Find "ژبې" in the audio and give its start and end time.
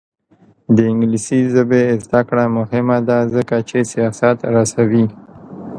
1.53-1.81